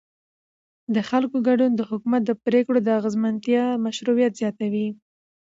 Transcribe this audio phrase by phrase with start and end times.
[0.95, 4.87] د خلکو ګډون د حکومت د پرېکړو د اغیزمنتیا او مشروعیت زیاتوي